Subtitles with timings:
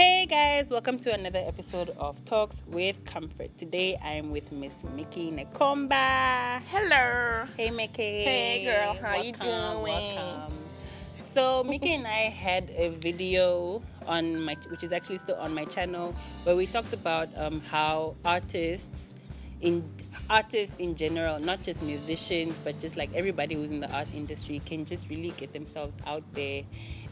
[0.00, 3.58] Hey guys, welcome to another episode of Talks with Comfort.
[3.58, 6.62] Today I'm with Miss Mickey Nekomba.
[6.70, 7.44] Hello.
[7.54, 8.24] Hey Mickey.
[8.24, 9.82] Hey girl, how you doing?
[9.82, 10.54] welcome.
[11.34, 15.66] So Mickey and I had a video on my, which is actually still on my
[15.66, 16.14] channel,
[16.44, 19.12] where we talked about um, how artists,
[19.60, 19.88] in
[20.28, 24.60] artists in general, not just musicians, but just like everybody who's in the art industry,
[24.64, 26.62] can just really get themselves out there,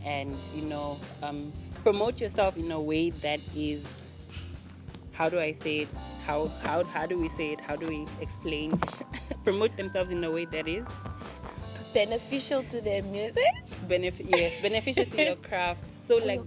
[0.04, 1.52] and you know, um,
[1.82, 3.86] promote yourself in a way that is
[5.12, 5.88] how do I say it?
[6.26, 7.60] How how how do we say it?
[7.60, 8.80] How do we explain?
[9.44, 10.86] Promote themselves in a way that is
[11.92, 13.44] Beneficial to their music?
[13.88, 15.90] benefit yes, beneficial to your craft.
[15.90, 16.40] So like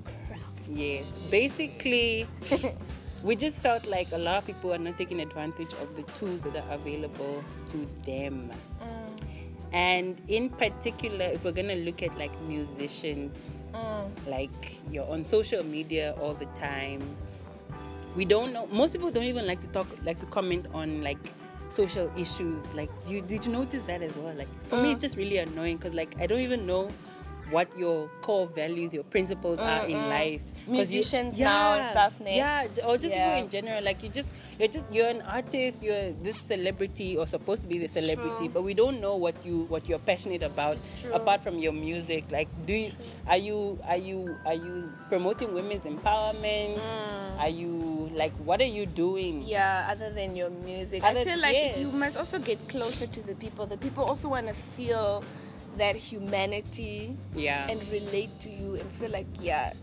[0.70, 1.04] yes.
[1.30, 2.28] Basically
[3.24, 6.44] we just felt like a lot of people are not taking advantage of the tools
[6.44, 8.52] that are available to them.
[9.74, 13.36] And in particular, if we're gonna look at like musicians,
[14.28, 17.02] like you're on social media all the time.
[18.18, 18.68] We don't know.
[18.68, 21.18] Most people don't even like to talk, like to comment on like
[21.70, 22.62] social issues.
[22.74, 24.34] Like, do you, did you notice that as well?
[24.36, 24.92] Like, for me, Mm.
[24.92, 26.92] it's just really annoying because like I don't even know
[27.52, 30.42] what your core values, your principles are in life.
[30.66, 32.38] 'Cause you- Musicians now and stuff, ne?
[32.38, 33.26] Yeah, or just Yeah.
[33.34, 33.84] people in general.
[33.84, 35.78] Like you just, you're just, you're an artist.
[35.82, 38.50] You're this celebrity or supposed to be the It's celebrity, true.
[38.50, 40.78] but we don't know what you what you're passionate about
[41.14, 42.26] apart from your music.
[42.32, 42.92] Like, do you
[43.28, 46.78] are you are you are you promoting women's empowerment?
[46.78, 47.40] Mm.
[47.42, 49.42] Are you like what are you doing?
[49.42, 51.04] Yeah, other than your music.
[51.04, 51.78] Other- I feel like yes.
[51.80, 53.66] you must also get closer to the people.
[53.66, 55.24] The people also want to feel
[55.78, 59.74] that humanity Yeah, and relate to you and feel like, yeah,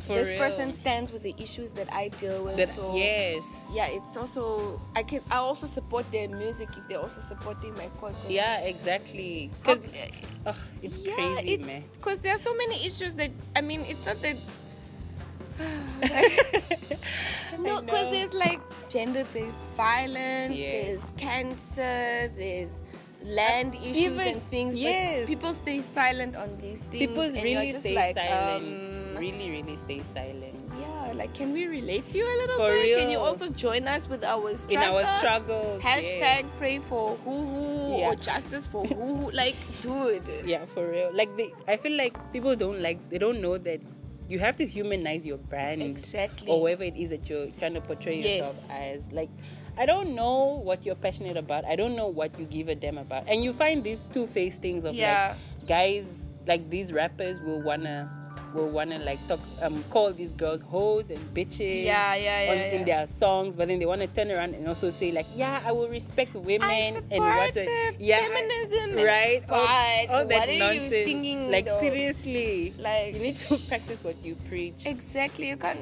[0.00, 0.38] for this real.
[0.38, 2.56] person stands with the issues that I deal with.
[2.56, 7.00] That, so yes, yeah, it's also I can I also support their music if they're
[7.00, 8.14] also supporting my cause.
[8.28, 9.50] yeah, exactly.
[9.60, 10.10] Because Okay.
[10.46, 10.52] Eh,
[10.82, 11.84] it's yeah, crazy, it's, man.
[11.94, 14.36] Because there are so many issues that I mean, it's not that.
[17.58, 20.70] no, because there's like gender-based violence, Yes.
[20.72, 22.70] there's cancer, there's
[23.22, 24.76] land issues even- and things.
[24.76, 25.20] yes.
[25.20, 27.06] But people stay silent on these things.
[27.08, 28.64] People really just stay like, silent.
[28.64, 30.54] um, really, really stay silent.
[30.80, 32.98] yeah, like can we relate to you a little For bit?
[32.98, 34.76] Can you also join us with our struggle?
[34.76, 36.58] In our struggles, Hashtag yes.
[36.58, 38.08] pray for who who Yeah.
[38.08, 39.30] or justice for who who.
[39.38, 40.22] Like, dude.
[40.46, 41.10] Yeah, for real.
[41.12, 43.80] Like they, I feel like people don't like they don't know that
[44.28, 46.46] you have to humanize your brand Exactly.
[46.48, 48.38] or whatever it is that you're trying to portray Yes.
[48.38, 49.10] yourself as.
[49.10, 49.30] Like
[49.78, 51.64] I don't know what you're passionate about.
[51.64, 53.24] I don't know what you give a damn about.
[53.28, 55.36] And you find these two faced things of Yeah.
[55.60, 56.06] like guys
[56.46, 58.10] like these rappers will wanna
[58.54, 62.72] will wanna like talk um call these girls hoes and bitches Yeah, yeah, on, yeah,
[62.72, 65.72] in their songs, but then they wanna turn around and also say like, yeah, I
[65.72, 67.54] will respect women and what
[68.00, 71.78] yeah feminism right all, But all that what are you nonsense singing like though?
[71.80, 75.50] seriously Like- you need to practice what you preach Exactly.
[75.50, 75.80] You can't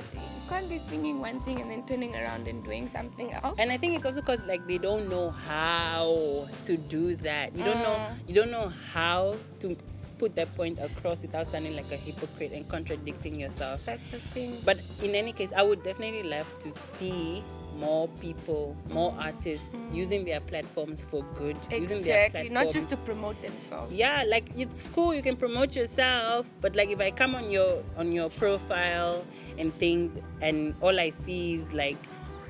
[0.49, 3.59] can't be singing one thing and then turning around and doing something else.
[3.59, 7.55] and I think it's also because like they don't know how to do that.
[7.57, 8.29] You don't know Mm.
[8.29, 9.77] you don't know how to
[10.19, 13.85] put that point across without sounding like a hypocrite and contradicting yourself.
[13.85, 14.57] That's the thing.
[14.65, 17.43] But in any case, I would definitely love to see
[17.79, 21.57] more people, more artists using their platforms for good.
[21.71, 22.49] Using their Exactly.
[22.51, 23.95] Not just to promote themselves.
[23.95, 27.83] yeah like it's cool you can promote yourself but like if i come on your
[27.97, 29.25] on your profile
[29.59, 31.97] and things and all i see is like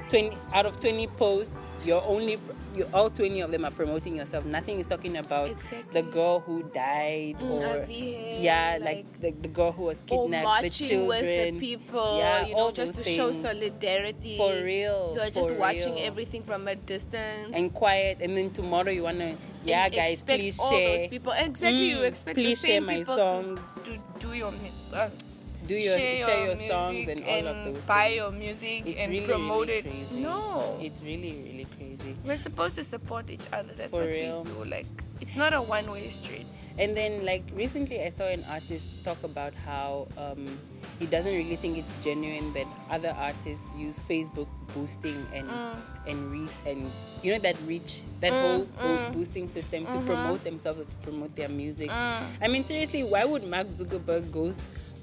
[0.08, 2.38] 20 out of 20 posts you're only
[2.74, 6.00] you all 20 of them are promoting yourself nothing is talking about Exactly.
[6.02, 7.86] the girl who died Mm, or
[8.40, 12.54] yeah like, the, the girl who was kidnapped the children with the people, yeah you
[12.54, 14.36] know, just to show solidarity.
[14.36, 16.06] For real, You are just watching real.
[16.06, 17.52] everything from a distance.
[17.52, 21.32] and quiet and then tomorrow you want to yeah guys please all share those people.
[21.36, 23.80] Exactly, you Mm, expect please the same share my people songs.
[23.84, 24.52] to, to do your
[24.94, 25.08] uh,
[25.66, 28.16] do your share, share, your, songs and all of those buy things.
[28.16, 29.82] your music It's and really, promote really it.
[29.84, 30.20] crazy.
[30.22, 32.16] No, It's really, really crazy.
[32.24, 33.72] we're supposed to support each other.
[33.76, 34.44] That's For what real.
[34.44, 34.64] we do.
[34.70, 34.86] Like,
[35.20, 36.46] it's not a one-way street.
[36.78, 40.58] And then, like, recently I saw an artist talk about how um,
[40.98, 45.48] he doesn't really think it's genuine that other artists use Facebook boosting and
[46.06, 46.90] and reach and
[47.22, 49.12] you know that reach that Mm, whole, whole mm.
[49.14, 50.06] boosting system to Mhm.
[50.06, 51.88] promote themselves or to promote their music.
[51.88, 52.22] Mm.
[52.42, 54.54] I mean, seriously, why would Mark Zuckerberg go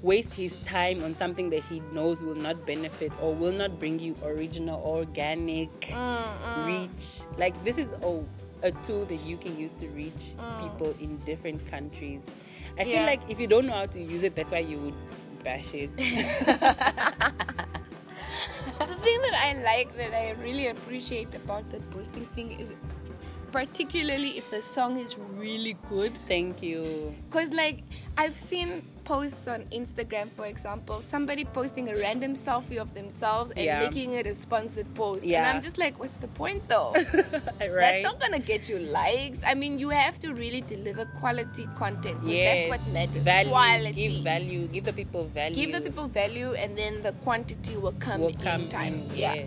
[0.04, 3.98] waste his time on something that he knows will not benefit or will not bring
[3.98, 6.66] you original, organic Mm, mm.
[6.66, 7.22] reach?
[7.38, 8.20] Like this is a,
[8.62, 10.60] a tool that you can use to reach Mm.
[10.62, 12.20] people in different countries.
[12.78, 14.94] I feel like if you don't know how to use it, that's why you would
[15.42, 15.90] bash it.
[15.96, 16.04] the
[19.06, 22.74] thing that I like that I really appreciate about the boosting thing is
[23.52, 26.14] particularly if the song is really good.
[26.26, 27.14] Thank you.
[27.30, 27.84] Because, like,
[28.18, 33.64] I've seen posts on Instagram, for example, somebody posting a random selfie of themselves and
[33.64, 33.80] Yeah.
[33.80, 35.22] making it a sponsored post.
[35.22, 35.50] And Yeah.
[35.50, 36.92] I'm just like, what's the point though?
[36.94, 37.58] right?
[37.58, 39.38] That's not gonna get you likes.
[39.46, 42.18] I mean, you have to really deliver quality content.
[42.24, 42.68] yes.
[42.70, 43.22] That's what matters.
[43.24, 43.50] Value.
[43.50, 44.08] Quality.
[44.08, 44.66] Give value.
[44.68, 45.54] Give the people value.
[45.56, 48.94] Give the people value, and then the quantity will come will in come time.
[48.94, 49.16] in.
[49.16, 49.34] Yeah.
[49.34, 49.46] Yes.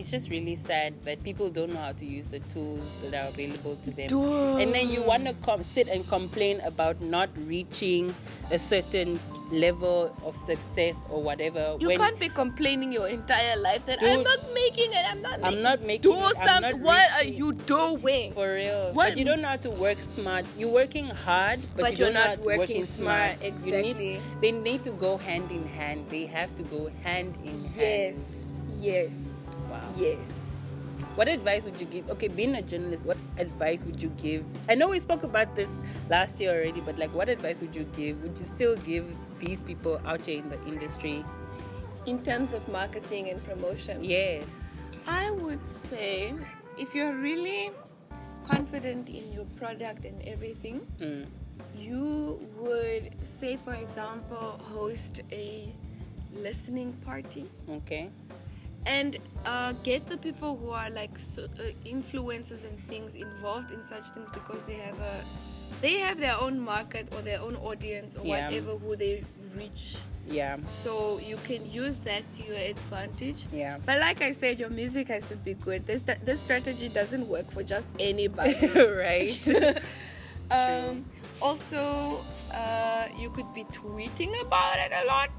[0.00, 3.28] It's just really sad that people don't know how to use the tools that are
[3.28, 4.08] available to them.
[4.08, 4.56] Duh.
[4.56, 8.14] And then you want to com- sit and complain about not reaching
[8.50, 9.20] a certain
[9.52, 11.76] level of success or whatever.
[11.78, 15.04] You can't be complaining your entire life that I'm not making it.
[15.04, 15.34] I'm not.
[15.44, 16.80] I'm making not making Do it, something.
[16.80, 18.32] What are you doing?
[18.32, 18.94] For real.
[18.94, 20.46] What- But you don't know how to work smart.
[20.56, 23.36] You're working hard, but, But you you're don't not working working smart.
[23.42, 23.92] You Exactly.
[23.92, 26.06] need, they need to go hand in hand.
[26.08, 27.76] They have to go hand in hand.
[27.76, 28.16] Yes.
[28.16, 28.80] hand.
[28.80, 29.29] Yes.
[29.70, 29.80] Wow.
[29.96, 30.52] Yes.
[31.14, 32.10] What advice would you give?
[32.10, 34.44] Okay, being a journalist, what advice would you give?
[34.68, 35.68] I know we spoke about this
[36.08, 38.22] last year already, but like, what advice would you give?
[38.22, 39.04] Would you still give
[39.38, 41.24] these people out here in the industry?
[42.06, 44.44] In terms of marketing and promotion, Yes.
[45.06, 46.34] I would say
[46.78, 47.70] if you're really
[48.46, 51.26] confident in your product and everything, Mm.
[51.76, 55.72] you would say, for example, host a
[56.34, 58.08] listening party Okay.
[58.86, 63.84] And uh, get the people who are like so, uh, influencers and things involved in
[63.84, 65.24] such things because they have a
[65.80, 68.46] they have their own market or their own audience or Yeah.
[68.48, 69.22] whatever who they
[69.56, 69.96] reach
[70.28, 70.56] Yeah.
[70.66, 73.78] so you can use that to your advantage Yeah.
[73.86, 77.50] but like i said your music has to be good this this strategy doesn't work
[77.50, 79.40] for just anybody right.
[80.50, 81.04] um,
[81.42, 85.30] also uh, you could be tweeting about it a lot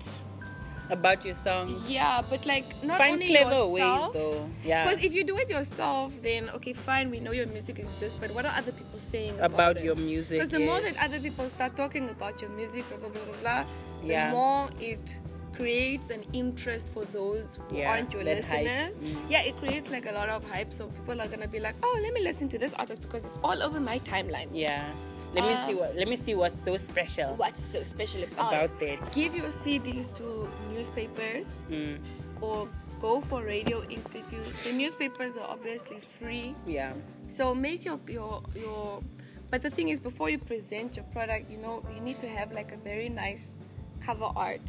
[0.92, 1.90] About your songs.
[1.90, 4.50] yeah but like not Find only clever ways though.
[4.64, 4.84] Yeah.
[4.86, 8.30] Because if you do it yourself, then okay, fine, we know your music exists, but
[8.36, 10.40] what are other people saying about, About your music.
[10.40, 13.42] Because the more that other people start talking about your music, blah blah blah blah,
[13.42, 13.64] blah
[14.04, 14.30] Yeah.
[14.30, 15.16] the more it
[15.56, 18.96] creates an interest for those who Yeah, aren't your listeners.
[18.96, 19.16] Mm.
[19.30, 22.00] Yeah, it creates like a lot of hype, so people are gonna be like, oh,
[22.02, 24.48] let me listen to this artist because it's all over my timeline.
[24.52, 24.86] Yeah.
[25.34, 25.96] Let me see Um, what.
[25.96, 29.00] Let me see what's so special What's so special about, about it?
[29.00, 29.12] it.
[29.14, 32.00] Give your CDs to newspapers Mm.
[32.42, 32.68] or
[33.00, 34.64] go for radio interviews.
[34.66, 36.56] The newspapers are obviously free.
[36.68, 36.94] Yeah.
[37.30, 39.02] So make your your your.
[39.50, 42.52] But the thing is, before you present your product, you know you need to have
[42.52, 43.56] like a very nice
[44.02, 44.62] cover art.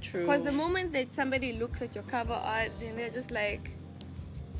[0.00, 0.22] True.
[0.22, 3.70] Because the moment that somebody looks at your cover art, then they're just like,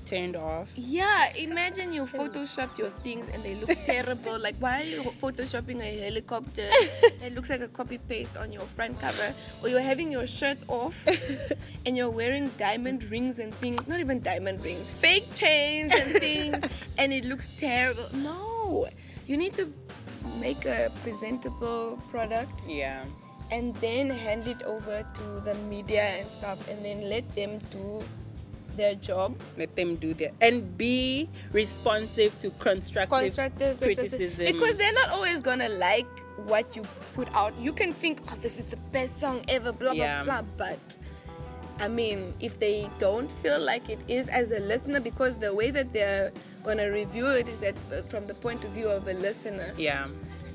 [0.08, 0.72] turned off.
[0.74, 1.30] yeah.
[1.36, 4.38] Imagine you photoshopped your things and they look terrible.
[4.38, 6.68] Like why are you photoshopping a helicopter?
[7.26, 10.58] it looks like a copy paste on your front cover, or you're having your shirt
[10.68, 10.96] off
[11.84, 13.86] and you're wearing diamond rings and things.
[13.86, 16.62] Not even diamond rings, fake chains and things,
[16.96, 18.08] and it looks terrible.
[18.14, 18.88] No,
[19.26, 19.72] you need to
[20.40, 23.04] make a presentable product Yeah.
[23.50, 28.02] and then hand it over to the media and stuff and then let them do
[28.78, 34.46] their job Let them do their and be responsive to constructive, constructive criticism.
[34.46, 36.08] because they're not always gonna like
[36.46, 36.82] what you
[37.14, 40.24] put out you can think oh this is the best song ever blah Yeah.
[40.24, 40.98] blah blah but
[41.80, 45.70] I mean, if they don't feel like it is as a listener, because the way
[45.70, 46.32] that they're
[46.64, 47.76] gonna review it is at,
[48.10, 49.72] from the point of view of a listener.
[49.78, 50.08] yeah.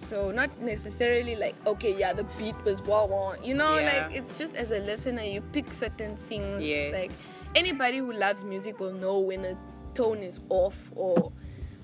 [0.09, 3.35] So not necessarily like okay, yeah, the beat was wah wah.
[3.41, 3.85] You know, Yeah.
[4.07, 6.61] like it's just as a listener, you pick certain things.
[6.61, 6.91] Yes.
[6.99, 7.11] Like
[7.55, 9.57] anybody who loves music will know when a
[9.93, 11.31] tone is off or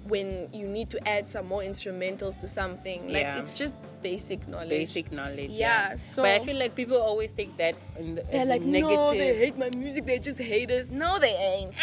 [0.05, 3.03] when you need to add some more instrumentals to something.
[3.07, 3.38] Like Yeah.
[3.39, 4.69] it's just basic knowledge.
[4.69, 5.51] Basic knowledge.
[5.51, 8.95] Yeah, so- but I feel like people always take that in the, They're like, negative.
[8.97, 10.05] no, they hate my music.
[10.07, 10.89] They're just haters.
[10.89, 11.73] No, they ain't.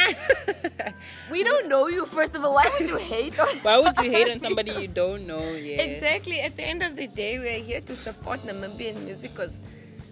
[1.31, 2.05] we don't know you.
[2.07, 3.39] First of all, why would you hate?
[3.39, 5.43] on- Why would you hate on somebody you don't know?
[5.53, 5.83] Yeah.
[5.83, 6.41] Exactly.
[6.41, 9.57] At the end of the day, we're here to support Namibian music because,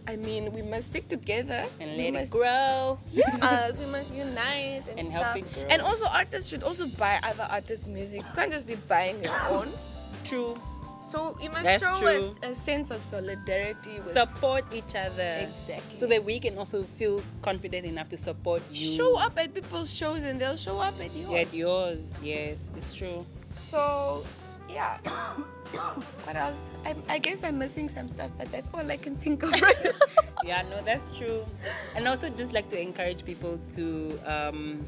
[0.07, 2.99] I mean, we must stick together And we let it must, grow.
[3.13, 5.65] Yes, we must unite and, And help it grow.
[5.65, 8.21] And also, artists should also buy other artists' music.
[8.21, 9.69] You can't just be buying your own.
[10.25, 10.61] True.
[11.11, 12.35] So you must That's show.
[12.43, 13.99] A, a sense of solidarity.
[13.99, 15.47] With Support each other.
[15.49, 15.97] Exactly.
[15.97, 18.97] So that we can also feel confident enough to support you.
[18.97, 21.35] show up at people's shows and they'll show up at yours.
[21.35, 22.19] At yours.
[22.23, 23.25] Yes, it's true.
[23.57, 24.25] So,
[24.69, 24.99] yeah.
[26.25, 26.71] what else?
[26.85, 29.77] I, I guess I'm missing some stuff, but that's all I can think of right
[29.85, 29.91] now.
[30.45, 31.45] Yeah, no, that's true.
[31.97, 34.87] And also just like to encourage people to um,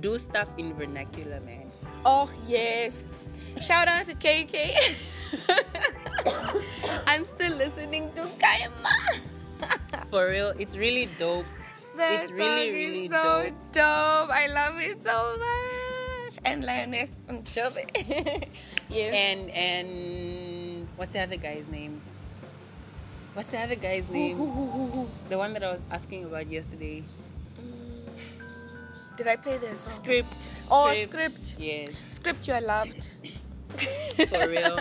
[0.00, 1.70] do stuff in vernacular, man.
[2.04, 3.04] oh, yes.
[3.60, 4.94] Shout out to KK.
[7.06, 10.06] I'm still listening to Kaima.
[10.10, 11.46] For real, it's really dope.
[11.96, 14.30] That It's really, really so dope.
[14.30, 16.38] I love it so much.
[16.44, 17.78] and Lioness Ntshove.
[18.88, 19.14] Yes.
[19.14, 22.00] And and what's the other guy's name?
[23.34, 24.36] What's the other guy's name?
[24.36, 25.08] Who, who, who, who?
[25.28, 27.02] The one that I was asking about yesterday.
[29.16, 29.80] Did I play this?
[29.80, 29.92] song?
[29.92, 30.50] Script.
[30.70, 31.54] Oh, script.
[31.58, 31.90] Yes.
[32.10, 33.08] Script you are loved.
[34.28, 34.78] For real.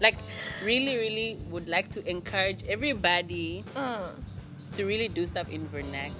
[0.00, 0.16] like
[0.64, 4.14] really, really would like to encourage everybody Mm.
[4.74, 6.12] to really do stuff in vernac.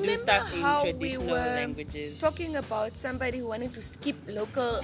[0.00, 2.18] Do Remember stuff in how we traditional were languages.
[2.18, 4.80] talking about somebody who wanted to skip local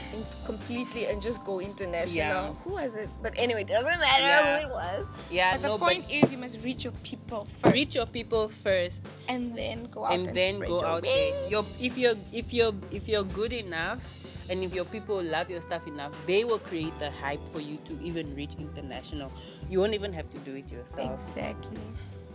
[0.46, 2.16] completely and just go international?
[2.16, 2.52] Yeah.
[2.64, 3.08] Who was it?
[3.22, 4.60] But anyway, it doesn't matter Yeah.
[4.60, 5.06] who it was.
[5.30, 8.48] Yeah, but the point but is, you must reach your people first, reach your people
[8.48, 11.48] first and then go out and, and then go out there.
[11.48, 14.00] Your, if you're if you're if you're good enough
[14.48, 17.78] and if your people love your stuff enough, they will create the hype for you
[17.86, 19.30] to even reach international.
[19.68, 21.12] You won't even have to do it yourself.
[21.20, 21.78] Exactly.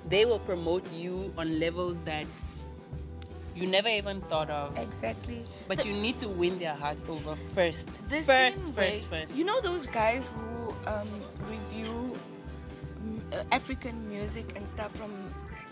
[0.07, 2.27] They will promote you on levels that
[3.55, 4.77] you never even thought of.
[4.77, 5.43] Exactly.
[5.67, 7.89] But you need to win their hearts over first.
[8.09, 9.35] The first, first, way- first.
[9.37, 11.07] You know those guys who um,
[11.49, 12.17] review
[13.31, 15.11] uh, African music and stuff from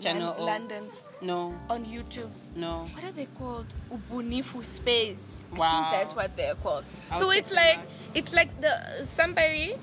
[0.00, 0.84] Channel Lon- London
[1.22, 2.30] no, on YouTube.
[2.56, 2.88] no.
[2.94, 3.66] What are they called?
[3.92, 5.22] Ubunifu Space.
[5.54, 5.70] I Wow.
[5.90, 6.84] think that's what they're called.
[7.10, 7.78] I'll so it's like
[8.14, 9.74] it's like the somebody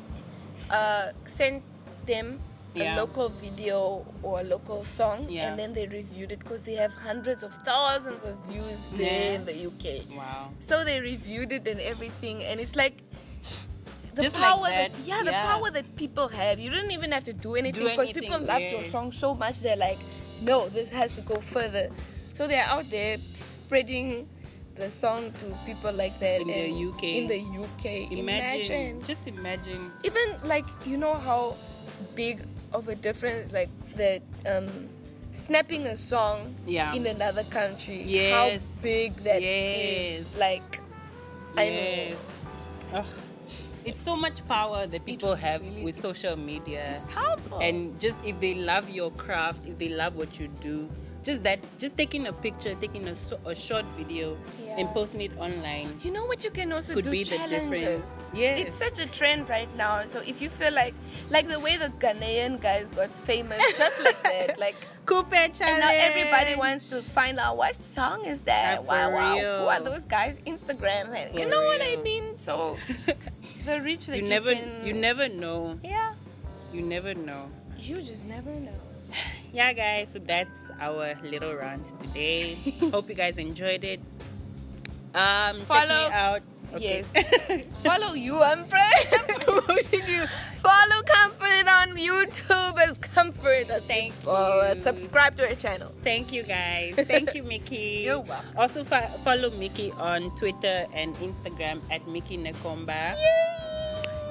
[0.69, 1.63] uh, sent
[2.05, 2.39] them
[2.73, 2.95] Yeah.
[2.95, 5.49] a local video or a local song Yeah.
[5.49, 9.35] and then they reviewed it because they have hundreds of thousands of views there Yeah.
[9.35, 10.05] in the UK.
[10.15, 10.51] Wow.
[10.59, 13.03] So they reviewed it and everything, and it's like
[14.15, 16.59] the Just like power that, yeah, the power that people have.
[16.59, 19.59] You don't even have to do anything because people loved your song so much.
[19.59, 19.99] They're like,
[20.41, 21.89] no, this has to go further.
[22.33, 24.27] So they're out there spreading
[24.81, 27.03] the song to people like that In the UK.
[27.03, 29.91] In the UK, Imagine, just imagine.
[30.03, 31.55] even like you know how
[32.15, 32.41] big
[32.73, 34.89] of a difference like that um
[35.31, 36.93] snapping a song Yeah.
[36.97, 38.33] in another country Yes.
[38.33, 40.25] how big that is.
[40.33, 40.37] Yes.
[40.39, 40.81] like
[41.55, 42.17] I yes.
[42.93, 43.05] Ugh.
[43.85, 46.97] It's so much power that people have really with social media.
[47.01, 50.89] it's powerful and just if they love your craft if they love what you do
[51.23, 54.35] just that just taking a picture taking a, a short video
[54.77, 57.69] and posting it online you know what you can also could do be the challenges?
[57.69, 58.07] difference.
[58.33, 58.59] Yes.
[58.59, 60.05] it's such a trend right now.
[60.05, 60.93] So if you feel like
[61.29, 64.75] like the way the ghanaian guys got famous just like that like
[65.05, 68.79] coupe challenge and now everybody wants to find out what song is that.
[68.79, 69.35] Ah, wow wow.
[69.35, 69.59] real.
[69.59, 70.39] who are those guys?
[70.47, 71.13] Instagram.
[71.15, 72.37] And you For know what i mean?
[72.37, 72.77] So
[73.65, 75.79] the reach that you you, never can you never know.
[75.83, 76.13] Yeah.
[76.73, 77.51] You never know.
[77.77, 78.90] You just never know
[79.53, 82.55] yeah guys so that's our little rant today
[82.91, 83.99] hope you guys enjoyed it
[85.13, 86.41] um check Follow- me out
[86.79, 87.03] Yes.
[87.83, 90.23] Follow you, I'm promoting you.
[90.63, 93.67] Follow Comfort on YouTube as Comfort.
[93.91, 94.81] Thank Uh, you.
[94.81, 95.91] subscribe to our channel.
[96.01, 96.95] Thank you guys.
[97.11, 98.03] Thank you, Mickey.
[98.07, 98.55] You're welcome.
[98.55, 103.19] Also fo- follow Mickey on Twitter and Instagram at Mickey Nekomba.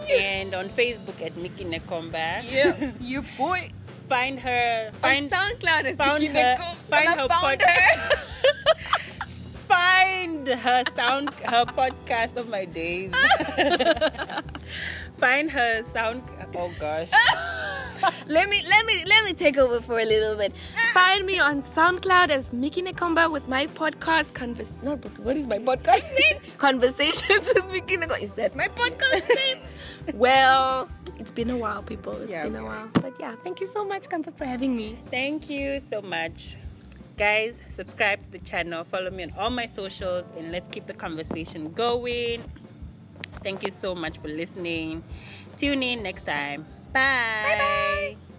[0.09, 2.41] And on Facebook at Mickey Nekomba.
[2.51, 3.71] Yeah, you boy.
[4.11, 4.91] Find her.
[5.01, 6.57] Find Find SoundCloud as found her-
[6.91, 8.17] find her found pod- her.
[9.71, 13.13] find her sound her podcast of my days.
[15.19, 16.23] find her sound.
[16.57, 17.13] Oh gosh.
[18.27, 20.53] let me let me let me take over for a little bit.
[20.93, 25.59] Find me on SoundCloud as Mickey Nakomba with my podcast convers not what is my
[25.59, 26.41] podcast name?
[26.59, 28.21] Conversations with Mickey Nakomba.
[28.23, 29.59] Is that my podcast name?
[30.15, 30.89] well,
[31.21, 32.15] it's been a while, people.
[32.23, 32.89] It's Yeah, been a while.
[32.95, 34.99] But yeah, thank you so much, Comfort, for having me.
[35.11, 36.57] Thank you so much.
[37.17, 40.95] Guys, subscribe to the channel, follow me on all my socials, and let's keep the
[40.95, 42.43] conversation going.
[43.43, 45.05] Thank you so much for listening.
[45.59, 46.65] Tune in next time.
[46.93, 48.17] Bye.
[48.17, 48.30] Bye-bye.